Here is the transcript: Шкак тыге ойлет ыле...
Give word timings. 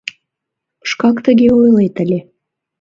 Шкак 0.89 1.17
тыге 1.25 1.47
ойлет 1.59 1.95
ыле... 2.03 2.19